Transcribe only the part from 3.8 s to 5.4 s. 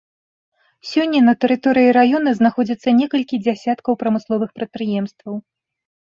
прамысловых прадпрыемстваў.